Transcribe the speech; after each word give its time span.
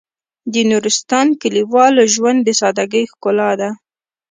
د 0.53 0.55
نورستان 0.71 1.27
کلیوال 1.41 1.95
ژوند 2.13 2.39
د 2.43 2.49
سادهګۍ 2.59 3.03
ښکلا 3.11 3.51
ده. 3.59 3.69